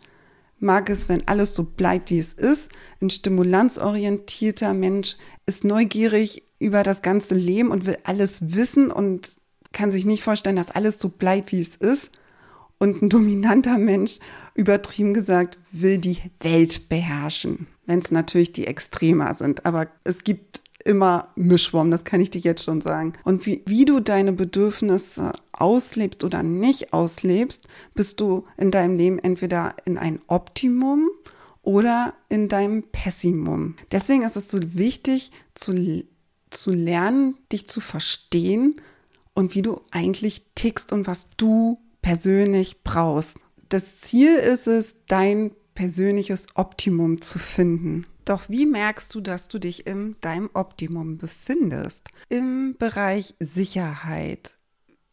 mag 0.59 0.89
es, 0.89 1.07
wenn 1.07 1.27
alles 1.27 1.53
so 1.53 1.63
bleibt, 1.63 2.09
wie 2.09 2.19
es 2.19 2.33
ist. 2.33 2.71
Ein 3.01 3.09
stimulanzorientierter 3.09 4.73
Mensch 4.73 5.17
ist 5.45 5.63
neugierig 5.63 6.43
über 6.59 6.81
das 6.81 7.03
ganze 7.03 7.35
Leben 7.35 7.69
und 7.69 7.85
will 7.85 7.97
alles 8.03 8.55
wissen 8.55 8.91
und 8.91 9.35
kann 9.71 9.91
sich 9.91 10.05
nicht 10.05 10.23
vorstellen, 10.23 10.55
dass 10.55 10.71
alles 10.71 10.99
so 10.99 11.09
bleibt, 11.09 11.51
wie 11.51 11.61
es 11.61 11.75
ist. 11.75 12.09
Und 12.79 13.01
ein 13.01 13.09
dominanter 13.09 13.77
Mensch, 13.77 14.19
übertrieben 14.55 15.13
gesagt, 15.13 15.57
will 15.71 15.97
die 15.97 16.17
Welt 16.41 16.89
beherrschen. 16.89 17.67
Wenn 17.85 17.99
es 17.99 18.11
natürlich 18.11 18.51
die 18.51 18.67
Extremer 18.67 19.33
sind. 19.33 19.65
Aber 19.65 19.87
es 20.03 20.23
gibt 20.23 20.63
immer 20.87 21.27
Mischwurm, 21.35 21.91
das 21.91 22.05
kann 22.05 22.21
ich 22.21 22.29
dir 22.29 22.39
jetzt 22.39 22.63
schon 22.63 22.81
sagen. 22.81 23.13
Und 23.23 23.45
wie, 23.45 23.61
wie 23.65 23.85
du 23.85 23.99
deine 23.99 24.31
Bedürfnisse 24.31 25.33
auslebst 25.51 26.23
oder 26.23 26.43
nicht 26.43 26.93
auslebst, 26.93 27.67
bist 27.93 28.19
du 28.21 28.45
in 28.57 28.71
deinem 28.71 28.97
Leben 28.97 29.19
entweder 29.19 29.75
in 29.85 29.97
ein 29.97 30.19
Optimum 30.27 31.09
oder 31.61 32.13
in 32.29 32.47
deinem 32.47 32.83
Pessimum. 32.83 33.75
Deswegen 33.91 34.23
ist 34.23 34.37
es 34.37 34.49
so 34.49 34.59
wichtig 34.75 35.31
zu, 35.53 36.05
zu 36.49 36.71
lernen, 36.71 37.37
dich 37.51 37.67
zu 37.67 37.81
verstehen 37.81 38.77
und 39.33 39.53
wie 39.53 39.61
du 39.61 39.81
eigentlich 39.91 40.43
tickst 40.55 40.93
und 40.93 41.05
was 41.05 41.27
du 41.35 41.79
persönlich 42.01 42.83
brauchst. 42.83 43.37
Das 43.67 43.97
Ziel 43.97 44.35
ist 44.35 44.67
es, 44.67 44.95
dein 45.09 45.51
persönliches 45.75 46.47
Optimum 46.55 47.21
zu 47.21 47.37
finden. 47.37 48.05
Doch 48.27 48.49
wie 48.49 48.65
merkst 48.65 49.15
du, 49.15 49.21
dass 49.21 49.47
du 49.47 49.57
dich 49.57 49.87
in 49.87 50.17
deinem 50.19 50.49
Optimum 50.53 51.17
befindest? 51.17 52.09
Im 52.27 52.75
Bereich 52.77 53.35
Sicherheit 53.39 54.57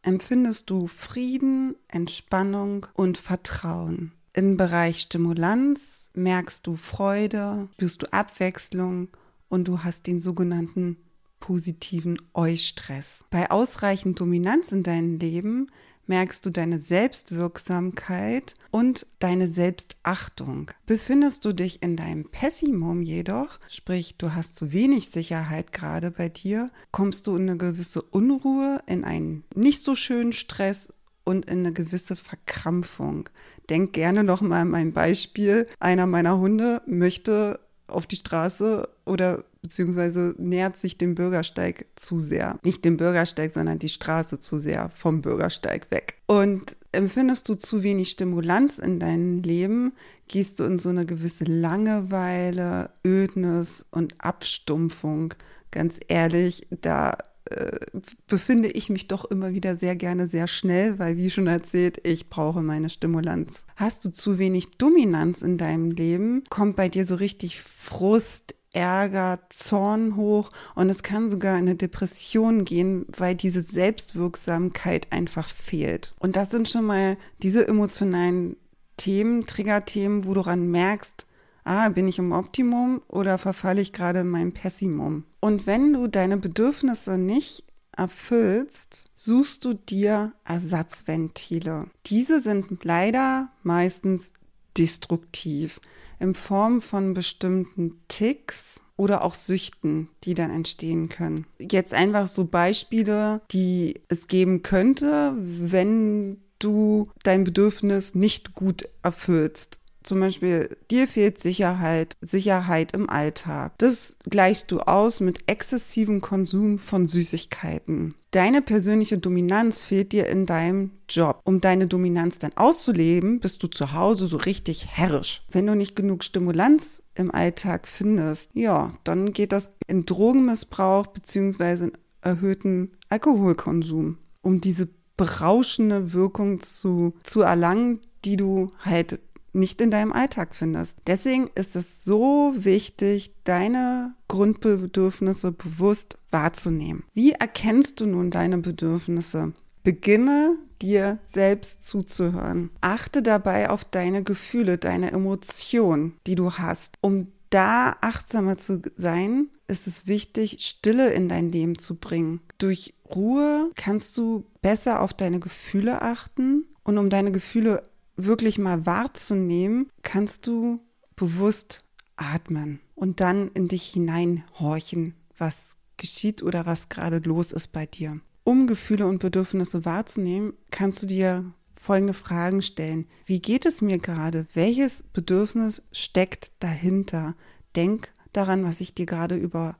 empfindest 0.02 0.68
du 0.68 0.88
Frieden, 0.88 1.76
Entspannung 1.86 2.88
und 2.92 3.16
Vertrauen. 3.16 4.10
Im 4.32 4.56
Bereich 4.56 5.02
Stimulanz 5.02 6.10
merkst 6.14 6.66
du 6.66 6.74
Freude, 6.74 7.68
spürst 7.74 8.02
du 8.02 8.12
Abwechslung 8.12 9.10
und 9.48 9.68
du 9.68 9.84
hast 9.84 10.08
den 10.08 10.20
sogenannten 10.20 10.96
positiven 11.38 12.16
Eustress. 12.34 13.24
Bei 13.30 13.48
ausreichend 13.48 14.18
Dominanz 14.18 14.72
in 14.72 14.82
deinem 14.82 15.20
Leben 15.20 15.70
merkst 16.06 16.44
du 16.44 16.50
deine 16.50 16.78
Selbstwirksamkeit 16.78 18.54
und 18.70 19.06
deine 19.18 19.48
Selbstachtung. 19.48 20.70
Befindest 20.86 21.44
du 21.44 21.52
dich 21.52 21.82
in 21.82 21.96
deinem 21.96 22.30
Pessimum 22.30 23.02
jedoch, 23.02 23.58
sprich 23.68 24.16
du 24.16 24.34
hast 24.34 24.56
zu 24.56 24.72
wenig 24.72 25.10
Sicherheit 25.10 25.72
gerade 25.72 26.10
bei 26.10 26.28
dir, 26.28 26.70
kommst 26.90 27.26
du 27.26 27.36
in 27.36 27.48
eine 27.48 27.56
gewisse 27.56 28.02
Unruhe, 28.02 28.78
in 28.86 29.04
einen 29.04 29.44
nicht 29.54 29.82
so 29.82 29.94
schönen 29.94 30.32
Stress 30.32 30.92
und 31.24 31.46
in 31.46 31.60
eine 31.60 31.72
gewisse 31.72 32.16
Verkrampfung. 32.16 33.28
Denk 33.70 33.92
gerne 33.94 34.24
noch 34.24 34.42
mal 34.42 34.62
an 34.62 34.70
mein 34.70 34.92
Beispiel. 34.92 35.66
Einer 35.80 36.06
meiner 36.06 36.38
Hunde 36.38 36.82
möchte 36.86 37.60
auf 37.86 38.06
die 38.06 38.16
Straße 38.16 38.88
oder 39.06 39.44
beziehungsweise 39.64 40.34
nähert 40.36 40.76
sich 40.76 40.98
dem 40.98 41.14
Bürgersteig 41.14 41.86
zu 41.96 42.20
sehr. 42.20 42.58
Nicht 42.62 42.84
dem 42.84 42.98
Bürgersteig, 42.98 43.50
sondern 43.50 43.78
die 43.78 43.88
Straße 43.88 44.38
zu 44.38 44.58
sehr 44.58 44.90
vom 44.90 45.22
Bürgersteig 45.22 45.90
weg. 45.90 46.18
Und 46.26 46.76
empfindest 46.92 47.48
du 47.48 47.54
zu 47.54 47.82
wenig 47.82 48.10
Stimulanz 48.10 48.78
in 48.78 49.00
deinem 49.00 49.42
Leben, 49.42 49.94
gehst 50.28 50.60
du 50.60 50.64
in 50.64 50.78
so 50.78 50.90
eine 50.90 51.06
gewisse 51.06 51.44
Langeweile, 51.44 52.90
Ödnis 53.06 53.86
und 53.90 54.14
Abstumpfung. 54.18 55.32
Ganz 55.70 55.98
ehrlich, 56.08 56.66
da 56.70 57.16
äh, 57.46 57.78
befinde 58.26 58.68
ich 58.70 58.90
mich 58.90 59.08
doch 59.08 59.24
immer 59.24 59.54
wieder 59.54 59.78
sehr 59.78 59.96
gerne 59.96 60.26
sehr 60.26 60.46
schnell, 60.46 60.98
weil 60.98 61.16
wie 61.16 61.30
schon 61.30 61.46
erzählt, 61.46 62.06
ich 62.06 62.28
brauche 62.28 62.60
meine 62.60 62.90
Stimulanz. 62.90 63.64
Hast 63.76 64.04
du 64.04 64.10
zu 64.10 64.38
wenig 64.38 64.72
Dominanz 64.76 65.40
in 65.40 65.56
deinem 65.56 65.90
Leben, 65.90 66.44
kommt 66.50 66.76
bei 66.76 66.90
dir 66.90 67.06
so 67.06 67.14
richtig 67.14 67.62
Frust, 67.62 68.54
Ärger, 68.74 69.40
Zorn 69.50 70.16
hoch 70.16 70.50
und 70.74 70.90
es 70.90 71.02
kann 71.02 71.30
sogar 71.30 71.54
in 71.54 71.62
eine 71.62 71.76
Depression 71.76 72.64
gehen, 72.64 73.06
weil 73.16 73.34
diese 73.34 73.62
Selbstwirksamkeit 73.62 75.08
einfach 75.10 75.48
fehlt. 75.48 76.14
Und 76.18 76.36
das 76.36 76.50
sind 76.50 76.68
schon 76.68 76.84
mal 76.84 77.16
diese 77.42 77.66
emotionalen 77.66 78.56
Themen, 78.96 79.46
Triggerthemen, 79.46 80.24
wo 80.24 80.34
du 80.34 80.40
ran 80.40 80.70
merkst, 80.70 81.26
ah, 81.64 81.88
bin 81.88 82.08
ich 82.08 82.18
im 82.18 82.32
Optimum 82.32 83.02
oder 83.08 83.38
verfalle 83.38 83.80
ich 83.80 83.92
gerade 83.92 84.20
in 84.20 84.28
mein 84.28 84.52
Pessimum? 84.52 85.24
Und 85.40 85.66
wenn 85.66 85.92
du 85.92 86.06
deine 86.06 86.36
Bedürfnisse 86.36 87.18
nicht 87.18 87.64
erfüllst, 87.96 89.06
suchst 89.14 89.64
du 89.64 89.74
dir 89.74 90.32
Ersatzventile. 90.44 91.86
Diese 92.06 92.40
sind 92.40 92.84
leider 92.84 93.50
meistens 93.62 94.32
destruktiv 94.76 95.80
in 96.20 96.34
Form 96.34 96.80
von 96.80 97.14
bestimmten 97.14 98.00
Ticks 98.08 98.84
oder 98.96 99.24
auch 99.24 99.34
Süchten, 99.34 100.08
die 100.24 100.34
dann 100.34 100.50
entstehen 100.50 101.08
können. 101.08 101.46
Jetzt 101.58 101.92
einfach 101.92 102.26
so 102.26 102.44
Beispiele, 102.44 103.40
die 103.50 104.00
es 104.08 104.28
geben 104.28 104.62
könnte, 104.62 105.34
wenn 105.36 106.38
du 106.58 107.10
dein 107.22 107.44
Bedürfnis 107.44 108.14
nicht 108.14 108.54
gut 108.54 108.88
erfüllst. 109.02 109.80
Zum 110.04 110.20
Beispiel, 110.20 110.76
dir 110.90 111.08
fehlt 111.08 111.40
Sicherheit, 111.40 112.14
Sicherheit 112.20 112.92
im 112.92 113.08
Alltag. 113.08 113.72
Das 113.78 114.18
gleichst 114.28 114.70
du 114.70 114.80
aus 114.80 115.20
mit 115.20 115.50
exzessivem 115.50 116.20
Konsum 116.20 116.78
von 116.78 117.06
Süßigkeiten. 117.06 118.14
Deine 118.30 118.60
persönliche 118.60 119.16
Dominanz 119.16 119.82
fehlt 119.82 120.12
dir 120.12 120.26
in 120.26 120.44
deinem 120.44 120.90
Job. 121.08 121.40
Um 121.44 121.60
deine 121.60 121.86
Dominanz 121.86 122.38
dann 122.38 122.52
auszuleben, 122.54 123.40
bist 123.40 123.62
du 123.62 123.68
zu 123.68 123.92
Hause 123.92 124.26
so 124.26 124.36
richtig 124.36 124.86
herrisch. 124.88 125.42
Wenn 125.50 125.66
du 125.66 125.74
nicht 125.74 125.96
genug 125.96 126.22
Stimulanz 126.22 127.02
im 127.14 127.30
Alltag 127.30 127.88
findest, 127.88 128.50
ja, 128.54 128.92
dann 129.04 129.32
geht 129.32 129.52
das 129.52 129.70
in 129.86 130.04
Drogenmissbrauch 130.04 131.06
beziehungsweise 131.06 131.86
in 131.86 131.92
erhöhten 132.20 132.92
Alkoholkonsum, 133.08 134.18
um 134.42 134.60
diese 134.60 134.88
berauschende 135.16 136.12
Wirkung 136.12 136.60
zu, 136.60 137.14
zu 137.22 137.42
erlangen, 137.42 138.00
die 138.24 138.36
du 138.36 138.72
halt 138.80 139.20
nicht 139.54 139.80
in 139.80 139.90
deinem 139.90 140.12
Alltag 140.12 140.54
findest. 140.54 140.98
Deswegen 141.06 141.48
ist 141.54 141.76
es 141.76 142.04
so 142.04 142.54
wichtig, 142.56 143.32
deine 143.44 144.14
Grundbedürfnisse 144.28 145.52
bewusst 145.52 146.18
wahrzunehmen. 146.30 147.04
Wie 147.14 147.32
erkennst 147.32 148.00
du 148.00 148.06
nun 148.06 148.30
deine 148.30 148.58
Bedürfnisse? 148.58 149.52
Beginne 149.82 150.56
dir 150.82 151.18
selbst 151.22 151.84
zuzuhören. 151.84 152.70
Achte 152.80 153.22
dabei 153.22 153.70
auf 153.70 153.84
deine 153.84 154.22
Gefühle, 154.22 154.78
deine 154.78 155.12
Emotionen, 155.12 156.14
die 156.26 156.34
du 156.34 156.52
hast, 156.52 156.96
um 157.00 157.28
da 157.50 157.96
achtsamer 158.00 158.58
zu 158.58 158.82
sein 158.96 159.48
ist 159.66 159.86
es 159.86 160.06
wichtig, 160.06 160.58
Stille 160.60 161.12
in 161.12 161.28
dein 161.28 161.50
Leben 161.50 161.78
zu 161.78 161.96
bringen. 161.96 162.40
Durch 162.58 162.94
Ruhe 163.14 163.70
kannst 163.76 164.16
du 164.16 164.44
besser 164.62 165.00
auf 165.00 165.14
deine 165.14 165.40
Gefühle 165.40 166.02
achten 166.02 166.66
und 166.82 166.98
um 166.98 167.10
deine 167.10 167.32
Gefühle 167.32 167.82
wirklich 168.16 168.58
mal 168.58 168.86
wahrzunehmen, 168.86 169.90
kannst 170.02 170.46
du 170.46 170.80
bewusst 171.16 171.84
atmen 172.16 172.80
und 172.94 173.20
dann 173.20 173.50
in 173.54 173.68
dich 173.68 173.84
hineinhorchen, 173.88 175.14
was 175.36 175.76
geschieht 175.96 176.42
oder 176.42 176.66
was 176.66 176.88
gerade 176.88 177.18
los 177.18 177.52
ist 177.52 177.68
bei 177.68 177.86
dir. 177.86 178.20
Um 178.44 178.66
Gefühle 178.66 179.06
und 179.06 179.20
Bedürfnisse 179.20 179.84
wahrzunehmen, 179.84 180.52
kannst 180.70 181.02
du 181.02 181.06
dir 181.06 181.52
folgende 181.72 182.14
Fragen 182.14 182.62
stellen. 182.62 183.06
Wie 183.26 183.40
geht 183.40 183.66
es 183.66 183.82
mir 183.82 183.98
gerade? 183.98 184.46
Welches 184.54 185.02
Bedürfnis 185.02 185.82
steckt 185.92 186.52
dahinter? 186.60 187.34
Denk 187.76 188.12
daran, 188.32 188.64
was 188.64 188.80
ich 188.80 188.94
dir 188.94 189.06
gerade 189.06 189.36
über 189.36 189.76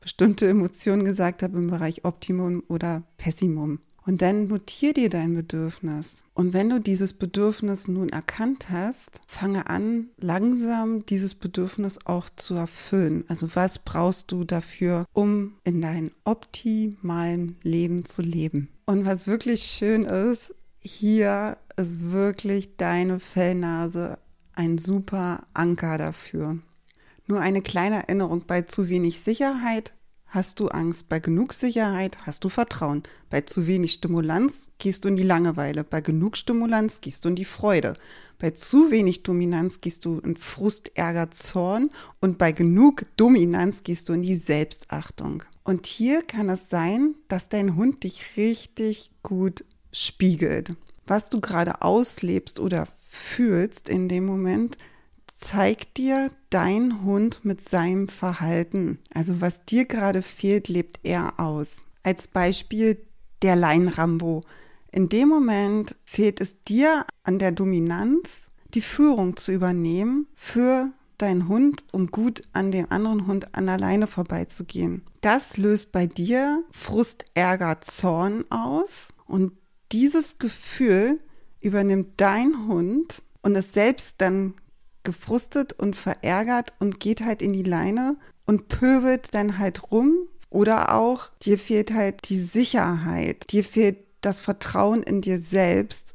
bestimmte 0.00 0.48
Emotionen 0.48 1.04
gesagt 1.04 1.42
habe 1.42 1.58
im 1.58 1.68
Bereich 1.68 2.04
Optimum 2.04 2.62
oder 2.68 3.02
Pessimum. 3.16 3.80
Und 4.08 4.22
dann 4.22 4.46
notier 4.48 4.94
dir 4.94 5.10
dein 5.10 5.34
Bedürfnis. 5.34 6.24
Und 6.32 6.54
wenn 6.54 6.70
du 6.70 6.80
dieses 6.80 7.12
Bedürfnis 7.12 7.88
nun 7.88 8.08
erkannt 8.08 8.70
hast, 8.70 9.20
fange 9.26 9.68
an, 9.68 10.08
langsam 10.16 11.04
dieses 11.04 11.34
Bedürfnis 11.34 11.98
auch 12.06 12.30
zu 12.34 12.54
erfüllen. 12.54 13.26
Also 13.28 13.48
was 13.52 13.78
brauchst 13.78 14.32
du 14.32 14.44
dafür, 14.44 15.04
um 15.12 15.58
in 15.64 15.82
deinem 15.82 16.10
optimalen 16.24 17.56
Leben 17.62 18.06
zu 18.06 18.22
leben? 18.22 18.70
Und 18.86 19.04
was 19.04 19.26
wirklich 19.26 19.64
schön 19.64 20.04
ist, 20.04 20.54
hier 20.80 21.58
ist 21.76 22.10
wirklich 22.10 22.78
deine 22.78 23.20
Fellnase 23.20 24.16
ein 24.54 24.78
super 24.78 25.46
Anker 25.52 25.98
dafür. 25.98 26.56
Nur 27.26 27.42
eine 27.42 27.60
kleine 27.60 27.96
Erinnerung 27.96 28.44
bei 28.46 28.62
zu 28.62 28.88
wenig 28.88 29.20
Sicherheit 29.20 29.92
hast 30.28 30.60
du 30.60 30.68
Angst. 30.68 31.08
Bei 31.08 31.18
genug 31.18 31.52
Sicherheit 31.52 32.18
hast 32.26 32.44
du 32.44 32.48
Vertrauen. 32.48 33.02
Bei 33.30 33.40
zu 33.40 33.66
wenig 33.66 33.94
Stimulanz 33.94 34.70
gehst 34.78 35.04
du 35.04 35.08
in 35.08 35.16
die 35.16 35.22
Langeweile. 35.22 35.84
Bei 35.84 36.00
genug 36.00 36.36
Stimulanz 36.36 37.00
gehst 37.00 37.24
du 37.24 37.30
in 37.30 37.36
die 37.36 37.44
Freude. 37.44 37.94
Bei 38.38 38.50
zu 38.50 38.90
wenig 38.90 39.24
Dominanz 39.24 39.80
gehst 39.80 40.04
du 40.04 40.20
in 40.20 40.36
Frust, 40.36 40.96
Ärger, 40.96 41.30
Zorn. 41.30 41.90
Und 42.20 42.38
bei 42.38 42.52
genug 42.52 43.04
Dominanz 43.16 43.82
gehst 43.82 44.08
du 44.08 44.12
in 44.12 44.22
die 44.22 44.36
Selbstachtung. 44.36 45.42
Und 45.64 45.86
hier 45.86 46.22
kann 46.22 46.48
es 46.48 46.70
sein, 46.70 47.14
dass 47.26 47.48
dein 47.48 47.76
Hund 47.76 48.04
dich 48.04 48.36
richtig 48.36 49.10
gut 49.22 49.64
spiegelt. 49.92 50.74
Was 51.06 51.30
du 51.30 51.40
gerade 51.40 51.82
auslebst 51.82 52.60
oder 52.60 52.86
fühlst 53.10 53.88
in 53.88 54.08
dem 54.08 54.24
Moment, 54.24 54.78
zeigt 55.38 55.96
dir 55.96 56.30
dein 56.50 57.04
Hund 57.04 57.44
mit 57.44 57.66
seinem 57.66 58.08
Verhalten. 58.08 58.98
Also 59.14 59.40
was 59.40 59.64
dir 59.64 59.84
gerade 59.84 60.20
fehlt, 60.20 60.68
lebt 60.68 60.98
er 61.04 61.38
aus. 61.38 61.78
Als 62.02 62.26
Beispiel 62.26 62.98
der 63.42 63.54
Leinrambo. 63.54 64.42
In 64.90 65.08
dem 65.08 65.28
Moment 65.28 65.94
fehlt 66.04 66.40
es 66.40 66.62
dir 66.62 67.06
an 67.22 67.38
der 67.38 67.52
Dominanz, 67.52 68.50
die 68.74 68.80
Führung 68.80 69.36
zu 69.36 69.52
übernehmen 69.52 70.26
für 70.34 70.90
deinen 71.18 71.48
Hund, 71.48 71.84
um 71.92 72.08
gut 72.08 72.42
an 72.52 72.72
den 72.72 72.90
anderen 72.90 73.26
Hund 73.26 73.54
an 73.54 73.66
der 73.66 73.78
Leine 73.78 74.06
vorbeizugehen. 74.08 75.02
Das 75.20 75.56
löst 75.56 75.92
bei 75.92 76.06
dir 76.06 76.64
Frust, 76.72 77.26
Ärger, 77.34 77.80
Zorn 77.80 78.44
aus 78.50 79.10
und 79.26 79.52
dieses 79.92 80.38
Gefühl 80.38 81.20
übernimmt 81.60 82.20
dein 82.20 82.66
Hund 82.66 83.22
und 83.42 83.54
ist 83.54 83.72
selbst 83.72 84.20
dann 84.20 84.54
gefrustet 85.08 85.72
und 85.72 85.96
verärgert 85.96 86.74
und 86.80 87.00
geht 87.00 87.22
halt 87.22 87.40
in 87.40 87.54
die 87.54 87.62
Leine 87.62 88.18
und 88.44 88.68
pöbelt 88.68 89.32
dann 89.32 89.56
halt 89.56 89.90
rum. 89.90 90.28
Oder 90.50 90.94
auch, 90.94 91.30
dir 91.42 91.58
fehlt 91.58 91.94
halt 91.94 92.28
die 92.28 92.38
Sicherheit, 92.38 93.50
dir 93.52 93.64
fehlt 93.64 93.96
das 94.20 94.40
Vertrauen 94.40 95.02
in 95.02 95.22
dir 95.22 95.40
selbst 95.40 96.14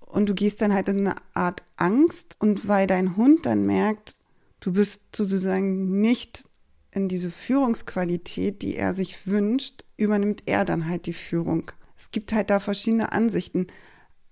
und 0.00 0.30
du 0.30 0.34
gehst 0.34 0.62
dann 0.62 0.72
halt 0.72 0.88
in 0.88 1.06
eine 1.06 1.16
Art 1.34 1.62
Angst 1.76 2.36
und 2.38 2.66
weil 2.66 2.86
dein 2.86 3.18
Hund 3.18 3.44
dann 3.44 3.66
merkt, 3.66 4.14
du 4.60 4.72
bist 4.72 5.02
sozusagen 5.14 6.00
nicht 6.00 6.44
in 6.90 7.08
diese 7.08 7.30
Führungsqualität, 7.30 8.62
die 8.62 8.76
er 8.76 8.94
sich 8.94 9.26
wünscht, 9.26 9.84
übernimmt 9.98 10.44
er 10.46 10.64
dann 10.64 10.88
halt 10.88 11.04
die 11.04 11.12
Führung. 11.12 11.70
Es 11.98 12.10
gibt 12.10 12.32
halt 12.32 12.48
da 12.48 12.60
verschiedene 12.60 13.12
Ansichten, 13.12 13.66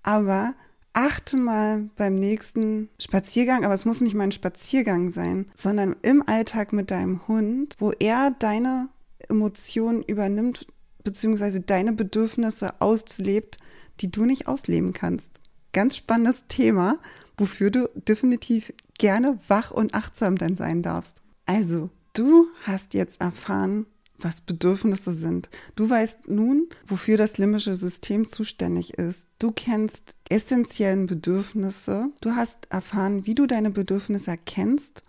aber 0.01 0.55
achte 0.99 1.37
mal 1.37 1.89
beim 1.95 2.15
nächsten 2.15 2.89
Spaziergang, 2.99 3.63
aber 3.63 3.73
es 3.73 3.85
muss 3.85 4.01
nicht 4.01 4.15
mal 4.15 4.25
ein 4.25 4.33
Spaziergang 4.33 5.11
sein, 5.11 5.45
sondern 5.55 5.95
im 6.01 6.27
Alltag 6.27 6.73
mit 6.73 6.91
deinem 6.91 7.25
Hund, 7.27 7.75
wo 7.79 7.91
er 7.91 8.31
deine 8.31 8.89
Emotionen 9.29 10.03
übernimmt, 10.03 10.67
beziehungsweise 11.05 11.61
deine 11.61 11.93
Bedürfnisse 11.93 12.81
auslebt, 12.81 13.57
die 14.01 14.11
du 14.11 14.25
nicht 14.25 14.47
ausleben 14.47 14.91
kannst. 14.91 15.39
Ganz 15.71 15.95
spannendes 15.95 16.47
Thema, 16.49 16.97
wofür 17.37 17.71
du 17.71 17.89
definitiv 17.95 18.73
gerne 18.97 19.39
wach 19.47 19.71
und 19.71 19.93
achtsam 19.93 20.37
dann 20.37 20.57
sein 20.57 20.81
darfst. 20.81 21.21
Also, 21.45 21.89
du 22.13 22.47
hast 22.63 22.93
jetzt 22.93 23.21
erfahren, 23.21 23.85
was 24.23 24.41
Bedürfnisse 24.41 25.13
sind. 25.13 25.49
Du 25.75 25.89
weißt 25.89 26.29
nun, 26.29 26.67
wofür 26.87 27.17
das 27.17 27.37
limbische 27.37 27.75
System 27.75 28.27
zuständig 28.27 28.95
ist. 28.95 29.27
Du 29.39 29.51
kennst 29.51 30.15
essentiellen 30.29 31.05
Bedürfnisse. 31.05 32.11
Du 32.21 32.31
hast 32.31 32.71
erfahren, 32.71 33.25
wie 33.25 33.35
du 33.35 33.45
deine 33.45 33.71
Bedürfnisse 33.71 34.31
erkennst 34.31 35.03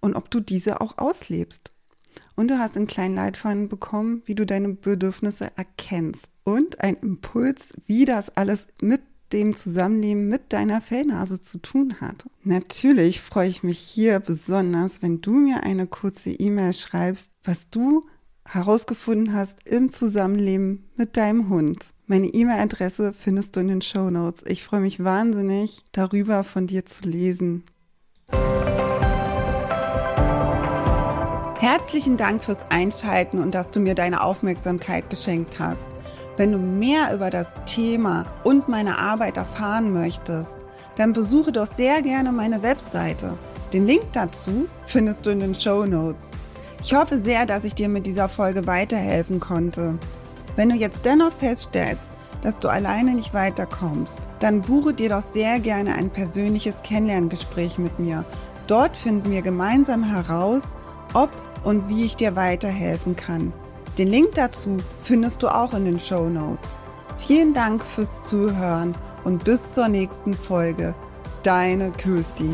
und 0.00 0.14
ob 0.14 0.30
du 0.30 0.40
diese 0.40 0.80
auch 0.80 0.98
auslebst. 0.98 1.72
Und 2.34 2.48
du 2.48 2.58
hast 2.58 2.76
einen 2.76 2.86
kleinen 2.86 3.14
Leitfaden 3.14 3.68
bekommen, 3.68 4.22
wie 4.26 4.34
du 4.34 4.46
deine 4.46 4.70
Bedürfnisse 4.70 5.50
erkennst. 5.56 6.30
Und 6.44 6.80
ein 6.80 6.96
Impuls, 6.96 7.74
wie 7.86 8.04
das 8.04 8.36
alles 8.36 8.68
mit 8.80 9.00
dem 9.32 9.56
Zusammenleben 9.56 10.28
mit 10.28 10.52
deiner 10.52 10.80
Fellnase 10.80 11.40
zu 11.40 11.58
tun 11.58 12.00
hat. 12.00 12.26
Natürlich 12.44 13.20
freue 13.20 13.48
ich 13.48 13.62
mich 13.62 13.78
hier 13.78 14.20
besonders, 14.20 15.02
wenn 15.02 15.20
du 15.20 15.32
mir 15.32 15.62
eine 15.62 15.86
kurze 15.86 16.30
E-Mail 16.30 16.72
schreibst, 16.72 17.32
was 17.42 17.70
du 17.70 18.04
herausgefunden 18.48 19.34
hast 19.34 19.58
im 19.68 19.92
Zusammenleben 19.92 20.88
mit 20.96 21.16
deinem 21.16 21.48
Hund. 21.48 21.78
Meine 22.06 22.26
E-Mail-Adresse 22.26 23.12
findest 23.12 23.56
du 23.56 23.60
in 23.60 23.68
den 23.68 23.82
Show 23.82 24.10
Notes. 24.10 24.44
Ich 24.46 24.64
freue 24.64 24.80
mich 24.80 25.02
wahnsinnig 25.02 25.84
darüber, 25.92 26.44
von 26.44 26.66
dir 26.66 26.84
zu 26.84 27.08
lesen. 27.08 27.64
Herzlichen 31.58 32.16
Dank 32.16 32.42
fürs 32.42 32.66
Einschalten 32.70 33.38
und 33.38 33.54
dass 33.54 33.70
du 33.70 33.78
mir 33.78 33.94
deine 33.94 34.22
Aufmerksamkeit 34.22 35.08
geschenkt 35.08 35.60
hast. 35.60 35.86
Wenn 36.36 36.50
du 36.50 36.58
mehr 36.58 37.14
über 37.14 37.30
das 37.30 37.54
Thema 37.66 38.26
und 38.42 38.68
meine 38.68 38.98
Arbeit 38.98 39.36
erfahren 39.36 39.92
möchtest, 39.92 40.56
dann 40.96 41.12
besuche 41.12 41.52
doch 41.52 41.66
sehr 41.66 42.02
gerne 42.02 42.32
meine 42.32 42.62
Webseite. 42.62 43.38
Den 43.72 43.86
Link 43.86 44.02
dazu 44.12 44.66
findest 44.86 45.24
du 45.24 45.30
in 45.30 45.40
den 45.40 45.54
Show 45.54 45.86
Notes. 45.86 46.32
Ich 46.82 46.94
hoffe 46.94 47.18
sehr, 47.18 47.46
dass 47.46 47.62
ich 47.62 47.76
dir 47.76 47.88
mit 47.88 48.06
dieser 48.06 48.28
Folge 48.28 48.66
weiterhelfen 48.66 49.38
konnte. 49.38 49.98
Wenn 50.56 50.68
du 50.68 50.74
jetzt 50.74 51.06
dennoch 51.06 51.32
feststellst, 51.32 52.10
dass 52.42 52.58
du 52.58 52.68
alleine 52.68 53.14
nicht 53.14 53.34
weiterkommst, 53.34 54.18
dann 54.40 54.62
buche 54.62 54.92
dir 54.92 55.10
doch 55.10 55.22
sehr 55.22 55.60
gerne 55.60 55.94
ein 55.94 56.10
persönliches 56.10 56.82
Kennenlerngespräch 56.82 57.78
mit 57.78 58.00
mir. 58.00 58.24
Dort 58.66 58.96
finden 58.96 59.30
wir 59.30 59.42
gemeinsam 59.42 60.02
heraus, 60.02 60.76
ob 61.14 61.30
und 61.62 61.88
wie 61.88 62.04
ich 62.04 62.16
dir 62.16 62.34
weiterhelfen 62.34 63.14
kann. 63.14 63.52
Den 63.96 64.08
Link 64.08 64.30
dazu 64.34 64.78
findest 65.04 65.44
du 65.44 65.54
auch 65.54 65.74
in 65.74 65.84
den 65.84 66.00
Show 66.00 66.28
Notes. 66.28 66.74
Vielen 67.16 67.54
Dank 67.54 67.84
fürs 67.84 68.22
Zuhören 68.22 68.96
und 69.22 69.44
bis 69.44 69.70
zur 69.70 69.86
nächsten 69.86 70.34
Folge. 70.34 70.96
Deine 71.44 71.92
Kirsti. 71.92 72.50